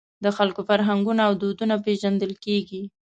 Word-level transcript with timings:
د 0.23 0.25
خلکو 0.37 0.61
فرهنګونه 0.69 1.21
او 1.27 1.33
دودونه 1.41 1.75
پېژندل 1.85 2.33
کېږي. 2.45 2.81